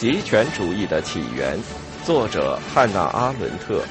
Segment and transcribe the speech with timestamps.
[0.00, 1.58] 极权主义的起源，
[2.06, 3.84] 作者汉娜·阿伦特，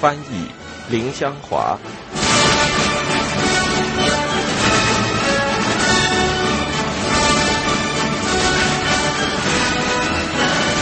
[0.00, 0.48] 翻译
[0.90, 1.78] 林香华。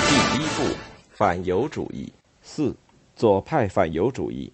[0.08, 0.74] 第一部：
[1.10, 2.10] 反犹主义。
[2.40, 2.74] 四、
[3.14, 4.50] 左派反犹主义。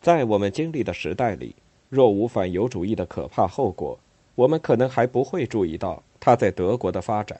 [0.00, 1.54] 在我们经历的时代里，
[1.90, 4.00] 若无反犹主义的可怕后果，
[4.34, 7.38] 我们可能还不会注意到它在德国的发展。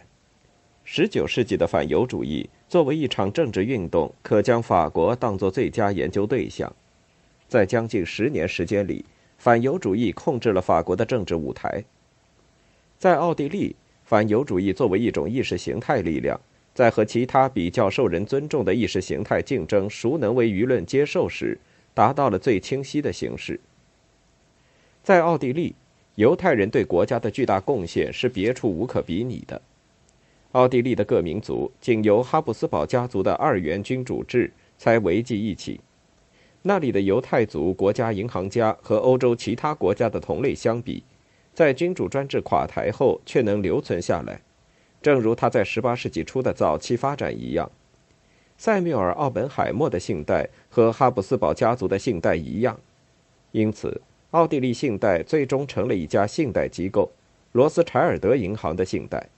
[0.86, 6.70] 十九世纪的反犹主义作为一场政治运动，可将法国当作最佳研究对象。
[7.48, 9.02] 在将近十年时间里，
[9.38, 11.82] 反犹主义控制了法国的政治舞台。
[12.98, 16.38] 在奥地利，反犹主义作为一种意识形态力量，
[16.74, 21.58] 在和其他比较受人尊重的意识形态竞争，孰能为舆论接受时，
[21.94, 23.58] 达到了最清晰的形式。
[25.02, 25.74] 在奥地利，
[26.16, 29.60] 犹太人对国家的巨大贡献是别处无可比拟的。
[30.54, 35.80] 奥地利的各民族仅由哈布斯堡家族的二元君主制才维系一起。
[36.62, 41.02] 那里的犹太族国家银行家和欧洲其他国家的同类相比，
[41.52, 44.40] 在君主专制垮台后却能留存下来，
[45.02, 47.68] 正如他在18世纪初的早期发展一样。
[48.56, 52.78] 塞缪尔·奥本海默的信贷和哈布斯堡家族的信贷一样，
[53.50, 57.10] 因此，奥地利信贷最终成了一家信贷机构——
[57.50, 59.28] 罗斯柴尔德银行的信贷。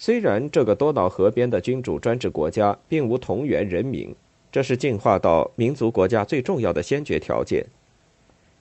[0.00, 4.14] 虽然这个多瑙河边的君主专制国家并无同源人民，
[4.52, 7.66] 这是进化到民族国家最重要的先决条件，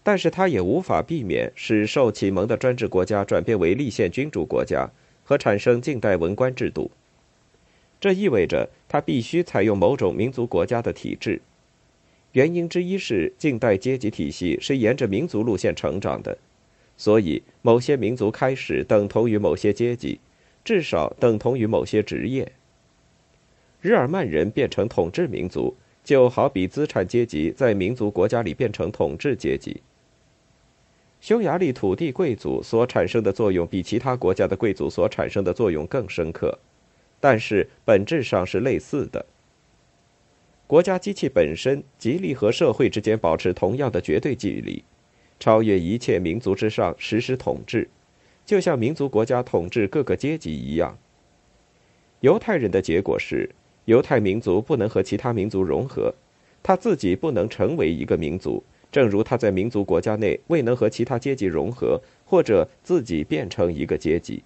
[0.01, 4.89] 但是它也无法避免使受启蒙的专制国家转变为立宪君主国家
[5.23, 6.89] 和产生近代文官制度。
[8.01, 11.39] 这意味着它必须采用某种民族国家的体制。
[12.31, 16.35] 原因之一是近代阶级体系是沿着民族路线成长的，
[16.97, 20.19] 所以某些民族开始等同于某些阶级。
[20.67, 22.51] 至少等同于某些职业。
[23.79, 29.81] 日耳曼人变成统治民族，就好比资产阶级在民族国家里变成统治阶级。
[31.21, 36.59] 匈牙利土地贵族所产生的作用比其他国家的贵族所产生的作用更深刻，
[37.21, 39.25] 但是本质上是类似的。
[40.67, 44.83] 国家机器本身极力和社会之间保持同样的绝对距离，
[45.39, 47.87] 超越一切民族之上实施统治。
[48.47, 50.97] 就像民族国家统治各个阶级一样，
[52.21, 53.49] 犹太人的结果是，
[53.83, 56.15] 犹太民族不能和其他民族融合，
[56.63, 64.41] 他自己不能成为一个民族，正如他在民族国家内未能和其他阶级融合，或者自己变成一个阶级。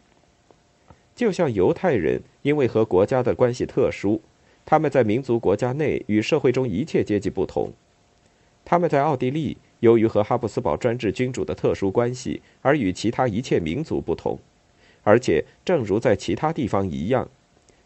[1.14, 4.20] 就像犹太人因为和国家的关系特殊，
[4.66, 7.72] 他们在民族国家内与社会中一切阶级不同，
[8.66, 9.58] 他们在奥地利。
[9.82, 14.40] 由于和哈布斯堡专制君主的特殊关系，而与其他一切民族不同，
[15.04, 17.28] 而且正如在其他地方一样，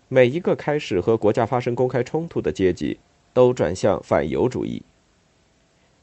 [0.08, 3.00] 每一个开始和国家发生公开冲突的阶级，
[3.34, 4.82] 都转向反犹主义。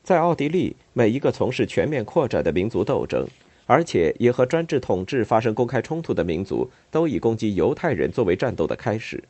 [0.03, 3.27] 在奥地利，每一个从事全面扩展的民族斗争，
[3.67, 9.23] 而且也和专制统治发生公开冲突的民族，都以攻击犹太人作为战斗的开始。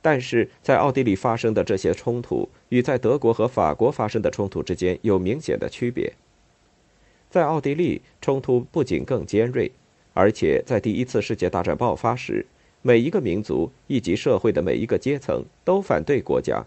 [0.00, 6.12] 但是在奥地利发生的这些冲突与在德国和法国发生的冲突之间有明显的区别。
[7.28, 9.70] 在奥地利，冲突不仅更尖锐，
[10.14, 12.46] 而且在第一次世界大战爆发时，
[12.82, 16.64] 每一个民族以及社会的每一个阶层都反对国家，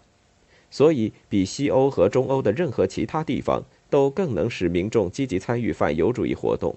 [0.70, 6.76] 所以比西欧和中欧的任何其他地方都更能使民众积极参与反犹主义活动。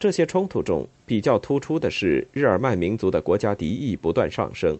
[0.00, 4.76] 这些冲突中比较突出的是日耳曼民族的国家敌意不断上升。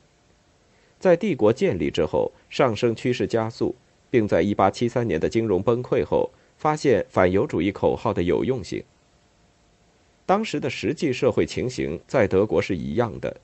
[1.02, 3.74] 在帝国建立之后，上升趋势加速，
[4.08, 8.80] 并在1873年的金融崩溃后，发现反犹主义口号的有用性。
[10.24, 13.36] 当时的实际社会情形在德国是一样的，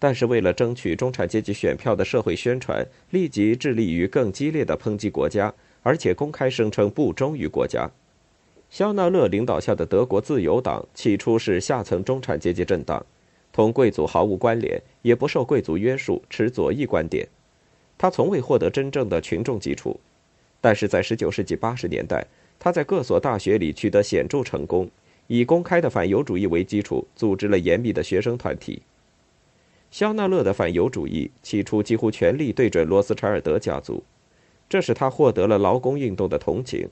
[0.00, 5.54] 但是为了争取中产阶级选票的社会宣传，立即致力于更激烈的抨击国家，
[5.84, 7.88] 而且公开声称不忠于国家。
[8.70, 13.06] 肖纳勒领导下的德国自由党起初是下层中产阶级政党。
[13.58, 17.26] 同贵族毫无关联，也不受贵族约束，持左翼观点。
[17.98, 19.98] 他从未获得真正的群众基础，
[20.60, 22.24] 但是在19世纪80年代，
[22.60, 24.88] 他在各所大学里取得显著成功，
[25.26, 28.80] 以公开的反犹主义为基础，组织了严密的学生团体。
[29.90, 34.04] 肖纳勒的反犹主义起初几乎全力对准罗斯柴尔德家族，
[34.68, 36.88] 这使他获得了劳工运动的同情，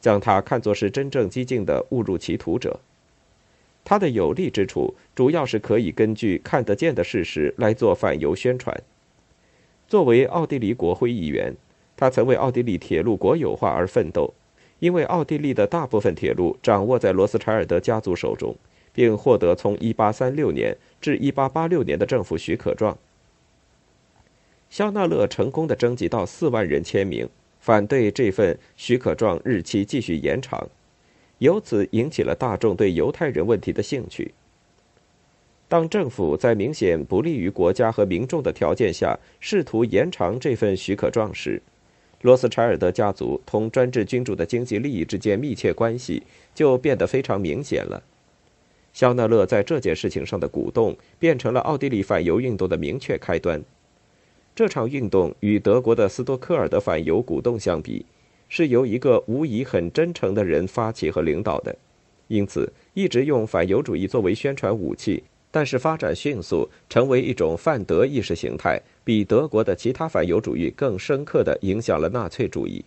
[0.00, 2.80] 将他看作是真正激进的误入歧途者。
[3.88, 8.78] 他的有利之处，主要是可以根据看得见的事实来做反犹宣传。
[9.86, 11.56] 作为奥地利国会议员，
[11.96, 14.34] 他曾为奥地利铁路国有化而奋斗，
[14.78, 18.54] 因为奥地利的大部分铁路掌握在罗斯柴尔德家族手中，
[18.92, 22.98] 并获得从1836年至1886年的政府许可状。
[24.68, 27.26] 肖纳勒成功的征集到4万人签名，
[27.58, 30.68] 反对这份许可状日期继续延长，
[31.38, 34.32] 由此引起了大众对犹太人问题的兴趣。
[35.68, 41.60] 当政府在明显不利于国家和民众的条件下试图延长这份许可状时，
[42.22, 46.22] 罗斯柴尔德家族同专制君主的经济利益之间密切关系
[46.54, 48.02] 就变得非常明显了。
[48.94, 53.62] 肖纳勒在这件事情上的鼓动，变成了奥地利反犹运动的明确开端。
[54.56, 58.04] 这场运动与德国的斯多克尔的反犹鼓动相比，
[58.48, 61.76] 是由一个无疑很真诚的人发起和领导的，
[62.28, 65.22] 因此一直用反犹主义作为宣传武器。
[65.50, 72.84] 但是发展迅速，成为一种泛德意识形态，比德国的其他反犹主义更深刻地影响了纳粹主义。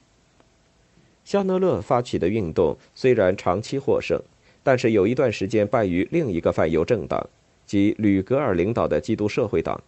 [1.25, 4.21] 肖纳勒发起的运动虽然长期获胜，
[4.61, 7.27] 但是有一段时间败于另一个反犹政党，
[7.65, 9.81] 即吕格尔领导的基督社会党。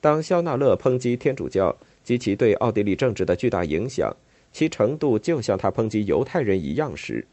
[0.00, 4.14] 当肖纳勒抨击天主教及其对奥地利政治的巨大影响，
[4.52, 7.26] 其程度就像他抨击犹太人一样时，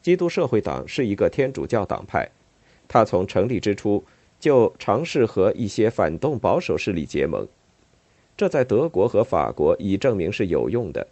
[0.00, 2.28] 基督社会党是一个天主教党派。
[2.88, 4.04] 他从成立之初
[4.38, 7.46] 就尝试和一些反动保守势力结盟，
[8.36, 11.06] 这在德国和法国已证明是有用的。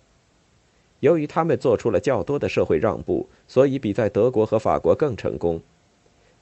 [1.01, 5.61] 由于他们做出了较多的社会让步，所以比在德国和法国更成功。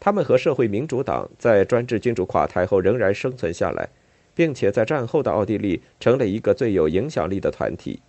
[0.01, 3.89] 他们和社会民主党在专制君主垮台后仍然生存下来，
[4.35, 8.01] 并且在战后的奥地利成了一个最有影响力的团体。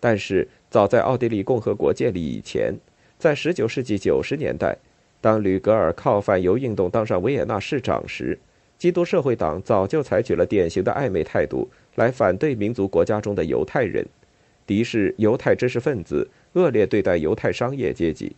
[0.00, 2.74] 但是，早在奥地利共和国建立以前，
[3.18, 4.76] 在19世纪90年代。
[5.20, 8.38] 当吕格尔靠反犹运动当上维也纳市长时，
[8.78, 14.06] 基督社会党早就采取了典型的暧昧态度，来反对民族国家中的犹太人，
[14.64, 18.36] 敌视犹太知识分子，恶劣对待犹太商业阶级。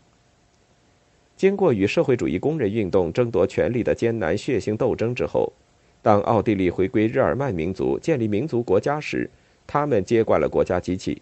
[1.37, 5.53] 经过与社会主义工人运动争夺权力的艰难血腥斗争之后，
[6.01, 9.29] 当奥地利回归日耳曼民族，建立民族国家时，
[9.67, 11.21] 他们接管了国家机器，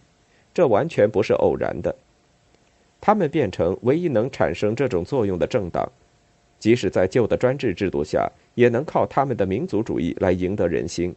[0.58, 1.94] 这完全不是偶然的。
[3.00, 5.88] 他们变成唯一能产生这种作用的政党，
[6.58, 11.14] 即使在旧的专制制度下，也能靠他们的民族主义来赢得人心。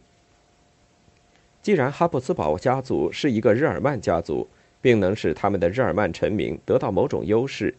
[1.60, 4.46] 既然哈布斯堡家族是一个日耳曼家族，
[4.80, 7.74] 并能使他们的日耳曼臣民得到某种优势，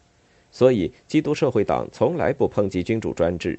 [0.51, 3.57] 所以基督社会党从来不抨击君主专制。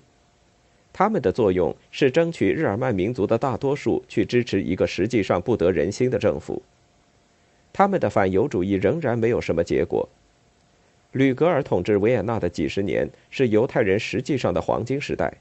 [0.92, 6.62] 他们的作用是争取日耳曼民族的大多数去支持一个实际上不得人心的政府。
[7.74, 10.08] 他们的反犹主义仍然没有什么结果。
[11.10, 15.34] 吕格尔统治维也纳的几十年是犹太人实际上的黄金时代。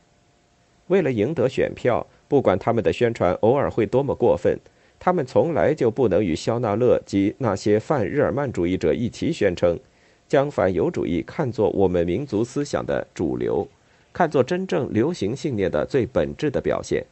[0.87, 4.59] 为了赢得选票，不管他们的宣传偶尔会多么过分，
[4.99, 9.79] 他们从来就不能与肖纳勒及那些泛日耳曼主义者一起宣称，
[10.27, 13.67] 将反犹主义看作我们民族思想的主流，
[14.11, 17.05] 看作真正流行信念的最本质的表现，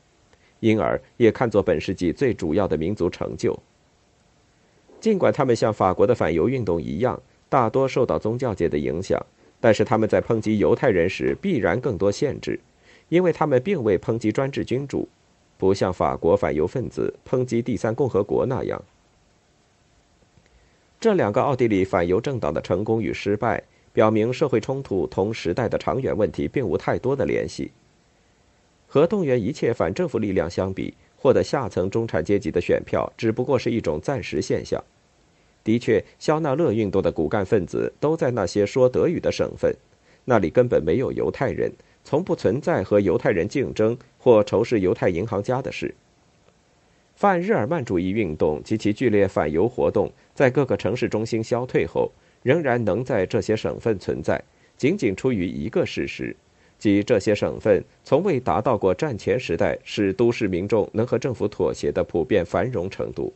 [0.59, 3.57] 因而也看作本世纪最主要的民族成就。
[5.01, 7.21] 尽管他们像法国的反犹运动一样。
[7.49, 9.21] 大多受到宗教界的影响，
[9.59, 12.57] 但是他们在抨击犹太人时必然更多限制，
[13.09, 15.09] 因为他们并未抨击专制君主，
[15.57, 18.81] 不像法国反犹分子抨击第三共和国那样。
[20.97, 23.61] 这两个奥地利反犹政党的成功与失败，
[23.91, 27.73] 表明社会冲突同时代的长远问题并无太多的联系。
[28.87, 34.83] 和动员一切反政府力量相比，获得下层中产阶级的选票只不过是一种暂时现象。
[35.63, 39.71] 的确，肖纳勒运动的骨干分子都在那些说德语的省份，
[40.25, 41.71] 那里根本没有犹太人，
[42.03, 45.93] 从不存在和犹太人竞争或仇视犹太银行家的事。
[47.15, 52.11] 泛日耳曼主义运动及其剧烈反犹活动在各个城市中心消退后，
[52.41, 54.43] 仍然能在这些省份存在，
[54.75, 56.35] 仅仅出于一个事实，
[56.81, 63.31] 即这些省份从未达到过战前时代使都市民众能和政府妥协的普遍繁荣程度。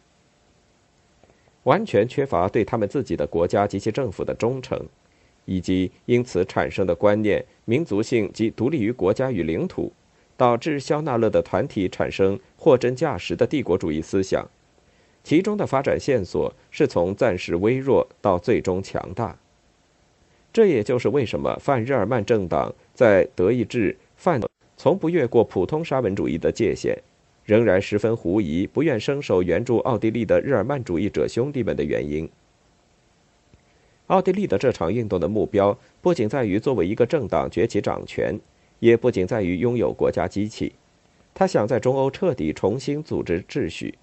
[1.62, 4.84] 完全缺乏对他们自己的国家及其政府的忠诚，
[5.46, 9.94] 以及因此产生的观念民族性及独立于国家与领土，
[10.36, 14.44] 导致肖纳勒的团体产生货真价实的帝国主义思想。
[15.24, 19.38] 其中的发展线索是从暂时微弱到最终强大。
[20.56, 24.40] 这也就是为什么泛日耳曼政党在德意志范
[24.78, 26.98] 从不越过普通沙文主义的界限。
[27.44, 32.30] 仍然十分狐疑，不愿伸手援助奥地利的日耳曼主义者兄弟们的原因。
[34.08, 38.40] 奥地利的这场运动的目标不仅在于作为一个政党崛起掌权，
[38.80, 40.72] 也不仅在于拥有国家机器。
[41.34, 43.96] 他想在中欧彻底重新组织秩序，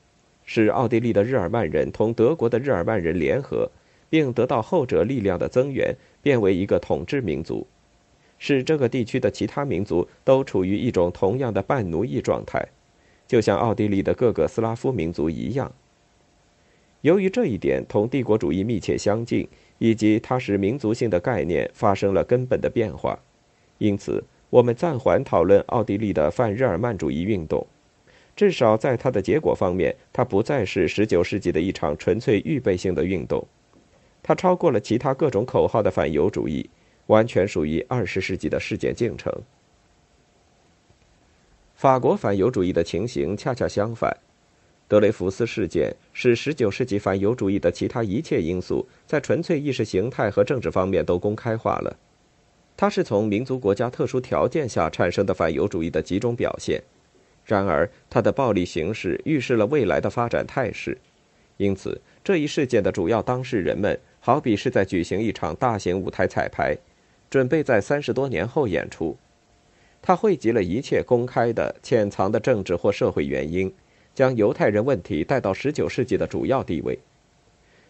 [0.44, 3.70] 使奥地利的日耳曼人同德国的日耳曼人联合，
[4.12, 7.66] 并得到后者力量的增援，变为一个统治民族。
[8.38, 12.62] 使这个地区的其他民族都处于一种同样的半奴役状态，
[13.26, 15.72] 就像奥地利的各个斯拉夫民族一样。
[17.00, 23.18] 由于这一点同帝国主义密切相近，以及它使民族性的概念发生了根本的变化，
[23.78, 27.66] 因此我们暂缓讨论奥地利的泛日耳曼主义运动。
[28.36, 33.46] 至少在它的结果方面，它不再是19世纪的一场纯粹预备性的运动，
[34.22, 36.68] 它超过了其他各种口号的反犹主义，
[37.06, 39.32] 完全属于20世纪的事件进程。
[41.74, 44.16] 法国反犹主义的情形恰恰相反，
[44.86, 51.96] 德雷福斯事件使19世纪反犹主义的其他一切因素在纯粹意识形态和政治方面都公开化了，
[52.76, 56.80] 它是从民族国家特殊条件下产生的反犹主义的集中表现。
[57.44, 60.96] 然而，它的暴力形式预示了未来的发展态势，
[61.56, 66.78] 因此这一事件的主要当事人们好比是在举行一场大型舞台彩排，
[67.28, 69.16] 准备在三十多年后演出。
[70.00, 73.74] 它汇集了一切公开的、潜藏的政治或社会原因，
[74.14, 76.96] 将犹太人问题带到十九世纪的主要地位。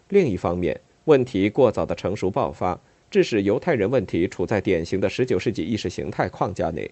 [0.09, 6.91] 另一方面，问题过早的成熟爆发，致使犹太人问题处在典型的十九世纪意识形态框架内。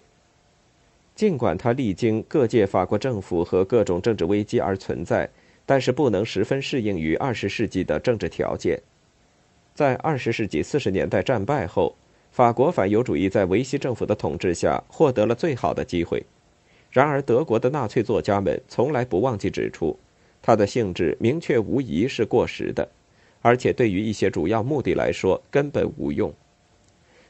[1.15, 5.27] 尽管它历经各界法国政府和各种政治危机而存在，
[5.65, 8.79] 但是不能十分适应于二十世纪的政治条件。
[9.73, 11.95] 在二十世纪四十年代战败后，
[12.31, 16.23] 法国反犹主义在维希政府的统治下获得了最好的机会。
[16.91, 19.97] 然而，德国的纳粹作家们从来不忘记指出，
[20.41, 22.87] 它的性质明确无疑是过时的，
[23.41, 26.33] 而且对于一些主要目的来说根本无用。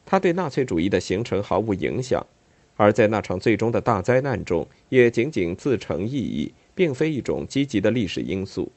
[0.03, 2.25] 它对纳粹主义的形成毫无影响。
[2.75, 8.71] 而在那场最终的大灾难中，也仅仅自成意义，并非一种积极的历史因素。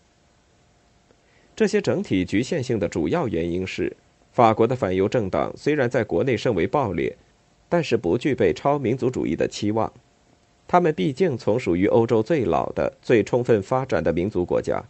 [1.56, 3.96] 这些整体局限性的主要原因是，
[4.32, 7.16] 法国的反犹政党虽然在国内甚为暴烈，
[7.68, 9.92] 但是不具备超民族主义的期望。
[10.66, 14.82] 他们毕竟从属于欧洲最老的、最充分发展的民族国家。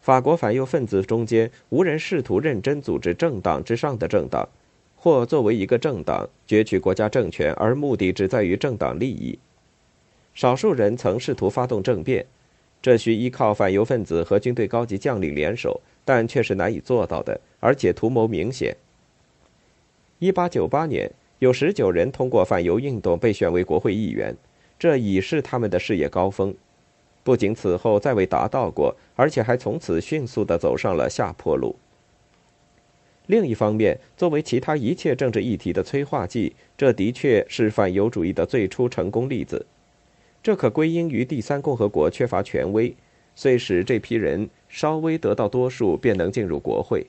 [0.00, 4.48] 法国反犹分子中间无人试图认真组织政党之上的政党。
[4.96, 9.38] 或作为一个政党攫取国家政权，而目的只在于政党利益。
[10.32, 12.24] 少数人曾试图发动政变，
[12.84, 18.76] 这需依靠反犹分子和军队高级将领联手，但却是难以做到的，而且图谋明显。
[20.20, 24.36] 1898年，有19人通过反犹运动被选为国会议员，
[24.78, 26.54] 这已是他们的事业高峰。
[27.22, 31.74] 不仅此后再未达到过，而且还从此迅速地走上了下坡路。
[33.28, 39.64] 另一方面，作为其他一切政治议题的催化剂，这的确是反犹主义的最初成功例子。
[40.44, 42.94] 这可归因于第三共和国缺乏权威，
[43.34, 47.06] 虽使这批人稍微得到多数，便能进入国会。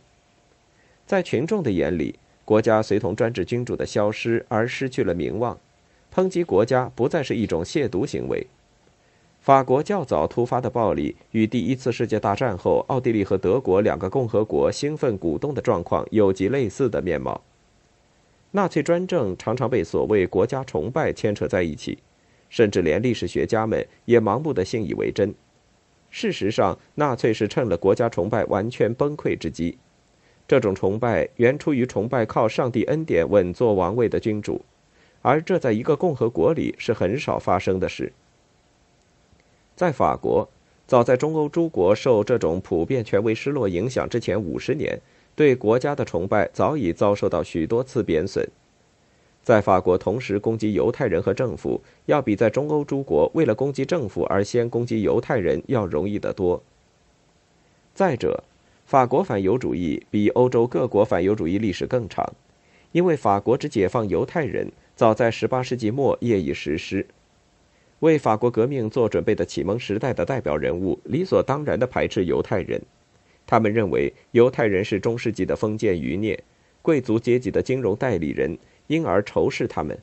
[1.06, 2.16] 在群众的眼里，
[2.46, 5.60] 国家随同专制君主的消失而失去了名望，
[6.14, 8.48] 抨击国家不再是一种亵渎行为。
[9.42, 17.42] 法国较早突发的暴力与第一次世界大战后奥地利和德国两个共和国兴奋鼓动的状况有极类似的面貌。
[18.52, 21.98] 纳粹专政常常被所谓国家崇拜牵扯在一起，
[22.56, 25.36] 甚至连历史学家们也盲目的信以为真。
[26.10, 29.78] 事实上，纳粹是趁了国家崇拜完全崩溃之机。
[30.48, 34.64] 这种崇拜原出于崇拜靠上帝恩典稳坐王位的君主，
[35.22, 38.14] 而这在一个共和国里是很少发生的事。
[39.76, 40.48] 在法国，
[40.88, 44.98] 早在中欧诸国受这种普遍权威失落影响之前五十年，
[45.36, 48.48] 对国家的崇拜早已遭受到许多次贬损。
[49.46, 56.64] 在法国，同时攻击犹太人和政府，要比在中欧诸国为了攻击政府而先攻击犹太人要容易得多。
[57.94, 58.44] 再者，
[58.88, 62.28] 法国反犹主义比欧洲各国反犹主义历史更长，
[62.92, 67.06] 因为法国之解放犹太人早在十八世纪末业已实施。
[68.00, 72.82] 为法国革命做准备的启蒙时代的代表人物理所当然地排斥犹太人，
[73.46, 76.44] 他们认为犹太人是中世纪的封建余孽，
[76.82, 79.98] 贵族阶级的金融代理人，因而仇视他们。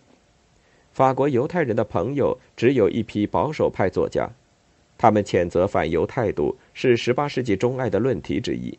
[0.92, 4.30] 法国犹太人的朋友只有一批保守派作家，
[4.98, 8.78] 他们谴责反犹态度是18世纪钟爱的论题之一。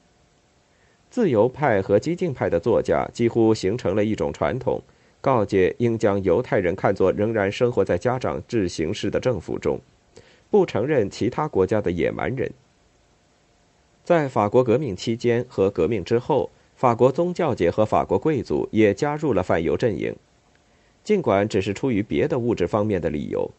[1.09, 4.81] 自由派和激进派的作家几乎形成了一种传统。
[5.21, 9.79] 告诫应将犹太人看作仍然生活在家长制形式的政府中，
[10.49, 12.51] 不承认其他国家的野蛮人。
[14.03, 16.49] 在法国革命期间和革命之后，
[16.83, 20.13] 法国宗教界和法国贵族也加入了反犹阵营，
[21.01, 23.49] 尽管只是出于别的物质方面的理由。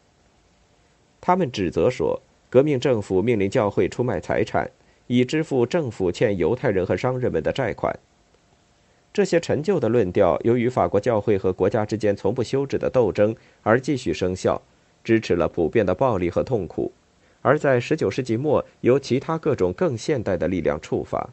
[1.19, 4.69] 他们指责说，革命政府命令教会出卖财产，
[5.07, 7.97] 以支付政府欠犹太人和商人们的债款。
[9.11, 14.61] 这些陈旧的论调由于法国教会和国家之间从不休止的斗争而继续生效，
[15.03, 16.91] 支持了普遍的暴力和痛苦，
[17.41, 21.27] 而在19世纪末由其他各种更现代的力量触发。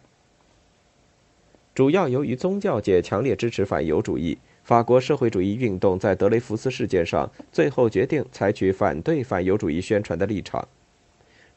[1.75, 10.69] 主要由于宗教界强烈支持反犹主义，法国社会主义运动在德雷福斯事件上最后决定采取反对反犹主义宣传的立场。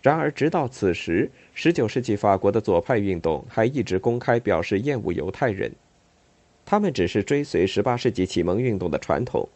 [0.02, 5.70] 然而，直到此时，19世纪法国的左派运动还一直公开表示厌恶犹太人。
[6.64, 9.50] 他们只是追随18世纪启蒙运动的传统，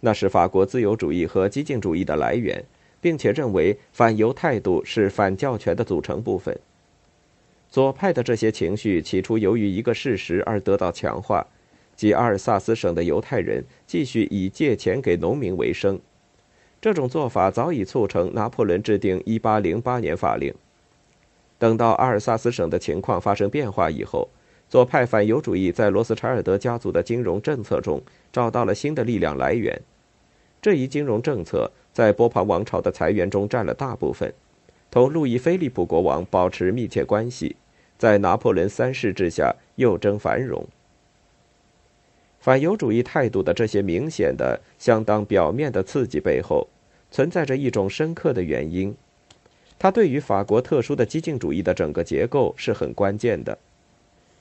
[0.00, 2.62] 那是法国自由主义和激进主义的来源，
[3.00, 6.54] 并且认为反犹态度是反教权的组成部分。
[7.72, 11.46] 左派的这些情绪起初由于一个事实而得到强化，
[11.96, 15.98] 即阿尔萨斯省的犹太人继续以借钱给农民为生。
[16.82, 20.52] 这种做法早已促成拿破仑制定1808年法令。
[21.58, 24.28] 等到阿尔萨斯省的情况发生变化以后。
[24.68, 28.00] 左派反犹主义在罗斯柴尔德家族的金融政策中
[28.32, 29.82] 找到了新的力量来源。
[30.62, 34.32] 这一金融政策在波旁王朝的财源中占了大部分，
[34.90, 37.54] 同路易菲利普国王保持密切关系，
[38.02, 40.66] 在拿破仑三世之下又争繁荣。
[42.40, 46.66] 反犹主义态度的这些明显的、相当表面的刺激背后，
[47.12, 48.92] 存在着一种深刻的原因，
[49.78, 53.56] 它对于法国特殊的激进主义的整个结构是很关键的。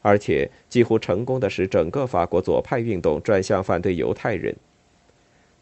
[0.02, 4.56] 而且几乎成功的使整个法国左派运动转向反对犹太人。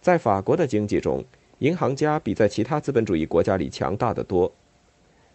[0.02, 1.22] 在法国的经济中，
[1.58, 4.50] 银行家比在其他资本主义国家里强大的多。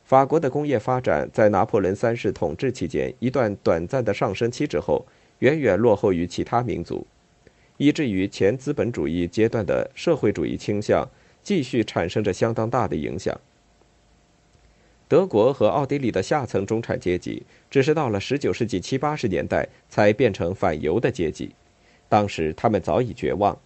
[0.05, 5.07] 法国的工业发展在拿破仑三世统治期间一段短暂的上升期之后，
[5.39, 7.07] 远远落后于其他民族，
[7.79, 11.09] 以至于前资本主义阶段的社会主义倾向
[11.43, 13.35] 继续产生着相当大的影响。
[15.09, 21.51] 德国和奥地利的下层中产阶级，只是到了19世纪七八十年代才变成反犹的阶级。
[22.11, 23.59] 当时他们早已绝望，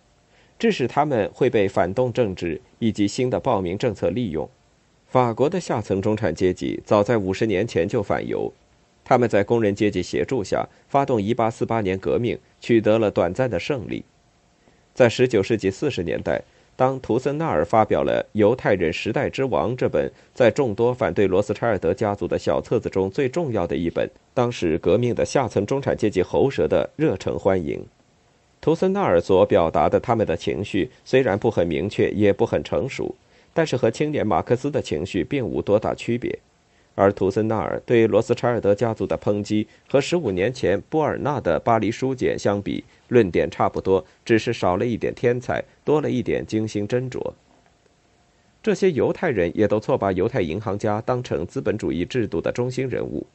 [0.57, 4.49] 致使他们会被反动政治以及新的暴民政策利用。
[5.09, 8.53] 法国的下层中产阶级早在五十年前就反犹，
[9.05, 14.05] 他们在工人阶级协助下发动1848年革命，取得了短暂的胜利。
[14.95, 16.43] 在19世纪四十年代。
[16.77, 27.85] 当图森纳尔发表了《犹太人时代之王》这本在众多反对罗斯柴尔德家族的小册子中最重要的一本，当时革命的下层中产阶级喉舌的热诚欢迎。
[28.61, 33.13] 图森纳尔所表达的他们的情绪虽然不很明确，也不很成熟，
[33.59, 36.39] 但是和青年马克思的情绪并无多大区别。
[36.95, 47.33] 而图森纳尔对罗斯柴尔德家族的抨击和十五年前波尔纳的巴黎书简相比，论点差不多，只是少了一点天才，多了一点精心斟酌。
[48.63, 53.27] 这些犹太人也都错把犹太银行家当成资本主义制度的中心人物，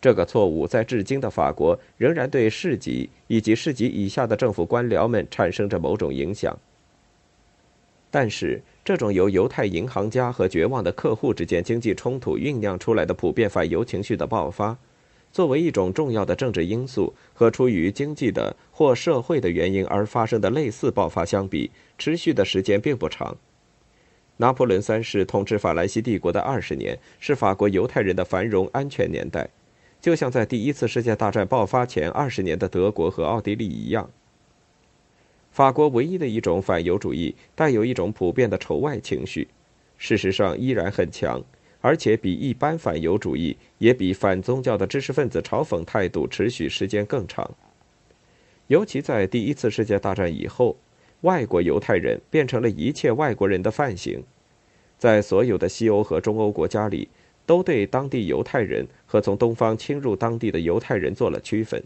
[0.00, 6.58] 这个错误在至今的法国仍然对市级以及市级以下的政府官僚们产生着某种影响。
[8.10, 14.76] 但是，这种由犹太银行家和绝望的客户之间经济冲突酝酿出来的普遍反犹情绪的爆发，
[15.30, 23.36] 作为一种重要的政治因素，和出于经济的或社会的原因而发生的类似爆发相比，持续的时间并不长。
[24.38, 29.48] 拿破仑三世统治法兰西帝国的二十年，是法国犹太人的繁荣安全年代，
[30.00, 34.10] 就像在第一次世界大战爆发前二十年的德国和奥地利一样。
[35.60, 39.46] 法国唯一的一种反犹主义带有一种普遍的仇外情绪，
[39.98, 41.38] 事实上依然很强，
[41.82, 47.50] 而且比一般反犹主义也比反宗教的知识分子嘲讽态度持续时间更长。
[48.68, 50.78] 尤其在第一次世界大战以后，
[51.20, 54.24] 外国犹太人变成了一切外国人的范型，
[54.96, 57.06] 在所有的西欧和中欧国家里，
[57.44, 61.84] 都对当地犹太人和从东方侵入当地的犹太人做了区分。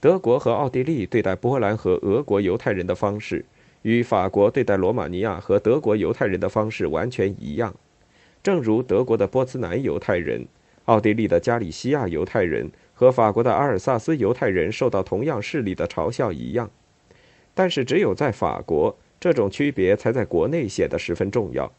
[0.00, 3.44] 德国和奥地利对待波兰和俄国犹太人的方式，
[3.82, 7.74] 与法国对待罗马尼亚和德国犹太人的方式完全一样。
[8.42, 10.46] 正如德国的波茨南犹太人、
[10.86, 16.70] 奥地利的加里西亚犹太人和法国的阿尔萨斯犹太人受到同样势力的嘲笑一样。
[17.52, 21.70] 但是，只有在法国，这种区别才在国内显得十分重要。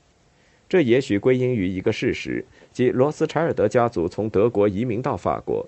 [0.70, 5.68] 这也许归因于一个事实，即罗斯柴尔德家族从德国移民到法国，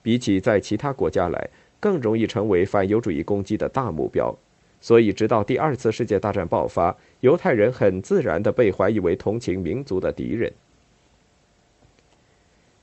[0.00, 1.50] 比起在其他国家来。
[1.80, 4.36] 更容易成为反犹主义攻击的大目标，
[4.80, 10.52] 所以直到第二次世界大战爆发，犹太人很自然地被怀疑为同情民族的敌人。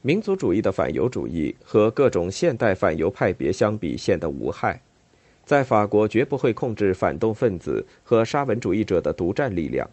[0.01, 4.79] 民族主义的反犹主义和各种现代反犹派别相比显得无害，
[5.43, 9.89] 在法国绝不会控制反动分子和沙文主义者的独占力量。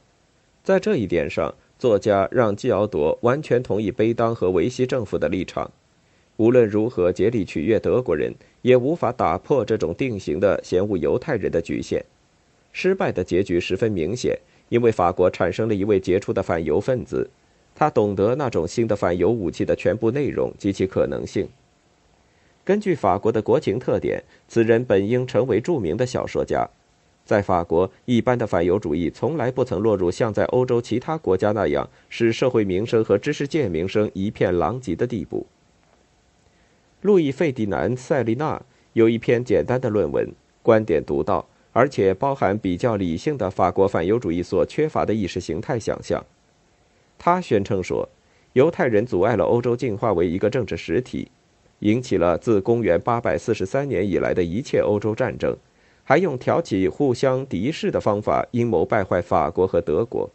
[0.63, 5.71] 在这一点上，作家让·基奥多完全同意贝当和维希政府的立场。
[6.43, 12.05] 无论如何竭力取悦德国人，也无法打破这种定型的嫌恶犹太人的局限。
[12.73, 14.37] 失败的结局十分明显，
[14.69, 17.31] 因为法国产生了一位杰出的反犹分子，
[17.77, 21.49] 他懂得那种新的反犹武器的全部内容及其可能性。
[22.65, 26.69] 根据法国的国情特点，此人本应成为著名的小说家。
[27.25, 35.47] 在法国，一般的反犹主义从来不曾落入像在欧洲其他国家那样使社会名声和知识界名声一片狼藉的地步。
[37.03, 38.63] 路易·费迪南·塞利纳
[38.93, 46.25] 有一篇简单的论文，观点独到，而且包含比较理性的法国反犹主义所缺乏的意识形态想象。
[47.19, 48.09] 他宣称说，
[48.53, 51.29] 犹太人阻碍了欧洲进化为一个政治实体。
[51.81, 55.57] 引起了自公元843年以来的一切欧洲战争，
[56.05, 60.31] 还用挑起互相敌视的方法阴谋败坏法国和德国。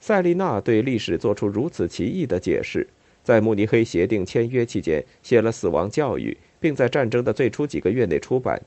[0.00, 2.88] 塞利纳对历史做出如此奇异的解释，
[3.24, 8.62] 在慕尼黑协定签约期间写了《死亡教育》，并在战争的最初几个月内出版。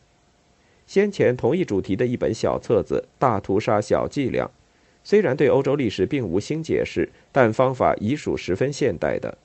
[0.87, 4.45] 先前同一主题的一本小册子《大屠杀小伎俩》，
[5.03, 9.37] 虽然对欧洲历史并无新解释，但方法已属十分现代的。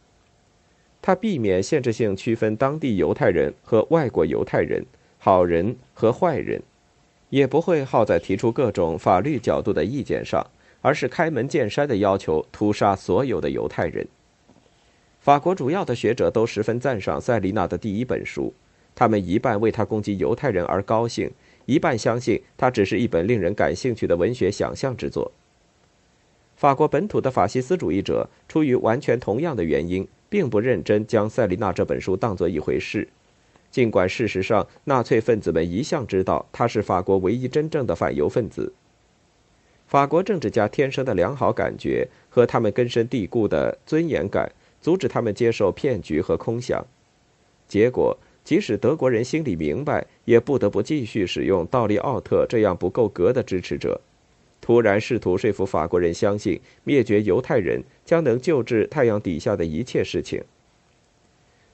[1.03, 4.87] 他避免限制性区分当地犹太人和外国犹太人、
[5.18, 6.62] 好人和坏人，
[7.29, 10.46] 也不会耗在提出各种法律角度的意见上，
[10.81, 14.07] 而是开门见山地要求屠杀所有的犹太人。
[15.22, 18.52] 法国主要的学者都十分赞赏塞利纳的第一本书，
[18.92, 21.30] 他们一半为他攻击犹太人而高兴，
[21.64, 25.30] 一半相信他只是一本令人感兴趣的文学想象之作。
[26.56, 30.06] 法国本土的法西斯主义者出于完全同样的原因。
[30.32, 33.06] 并不认真将塞琳娜这本书当作一回事，
[33.70, 38.72] 尽管事实上纳粹分子们一向知道他是法国唯一真正的反犹分子。
[39.87, 44.50] 法国政治家天生的良好感觉和他们根深蒂固的尊严感，
[44.82, 46.84] 阻止他们接受骗局和空想。
[47.66, 53.98] 结果，即使德国人心里明白，也不得不继续使用道利奥特这样不够格的支持者。
[54.60, 60.42] 突然试图说服法国人相信灭绝犹太人将能救治太阳底下的一切事情。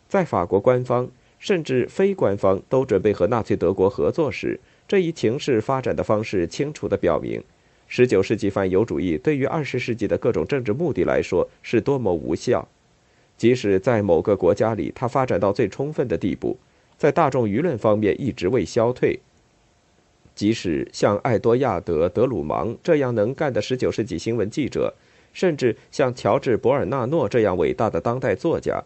[0.09, 7.43] 在法国官方甚至非官方都准备和纳粹德国合作时，这一情势发展的方式清楚地表明
[7.91, 12.67] ，19世纪反犹主义对于20世纪的各种政治目的来说是多么无效。
[13.39, 16.59] 即使在某个国家里，它发展到最充分的地步，
[16.99, 19.21] 在大众舆论方面一直未消退。
[20.35, 24.93] 即使像艾多亚德·德鲁芒这样能干的19世纪新闻记者，
[25.33, 28.83] 甚至像乔治·博尔纳诺这样伟大的当代作家，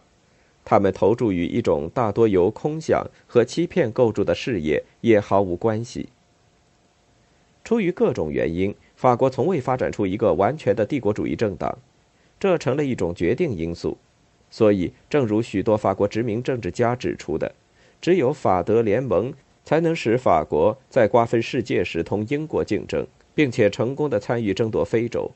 [0.63, 6.09] 他们投注于一种大多由空想和欺骗构筑的事业，也毫无关系。
[7.63, 11.77] 出于各种原因，法国从未发展出一个完全的帝国主义政党，
[12.39, 13.97] 这成了一种决定因素。
[14.53, 17.51] 所以，正如许多法国殖民政治家指出的，
[17.99, 19.33] 只有法德联盟。
[19.65, 25.31] 才能使法国在瓜分世界时同英国竞争，并且成功的参与争夺非洲。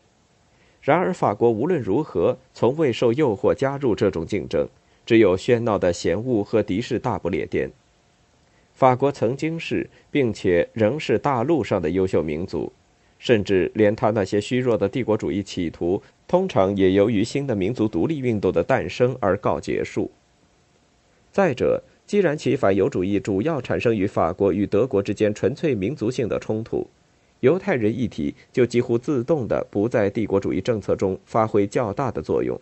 [0.82, 4.68] 然而，法国无论如何从未受诱惑加入这种竞争，
[5.06, 7.72] 只有喧闹的嫌恶和敌视大不列颠。
[8.76, 12.74] 法国曾经是，并且仍是大陆上的优秀民族，
[13.20, 20.12] 甚至连他那些虚弱的帝国主义企图，通常也由于新的民族独立运动的诞生而告结束。
[21.32, 26.88] 再者，既然其反犹主义主要产生于法国与德国之间纯粹民族性的冲突，
[27.42, 32.60] 犹太人一体就几乎自动的不在帝国主义政策中发挥较大的作用。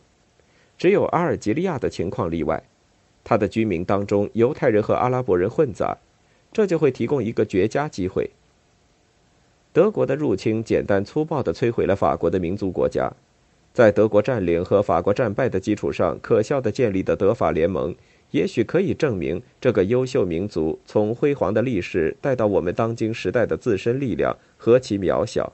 [0.77, 2.61] 只有阿尔及利亚的情况例外，
[3.23, 5.97] 它的居民当中犹太人和阿拉伯人混杂，
[6.51, 8.29] 这就会提供一个绝佳机会。
[9.75, 13.11] 德国的入侵简单粗暴地摧毁了法国的民族国家，
[13.73, 17.93] 在德国占领和法国战败的基础上，可笑地建立的德法联盟。
[18.31, 25.51] 也许可以证明，这个优秀民族从辉煌的历史带到我们当今时代的自身力量何其渺小，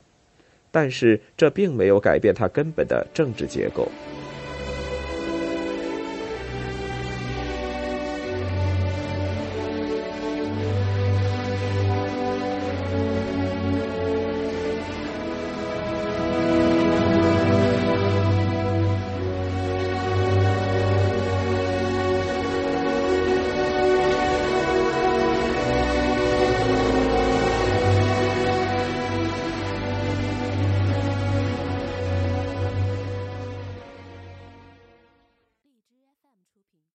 [0.70, 3.88] 但是这并没有改变它根本的政治结构。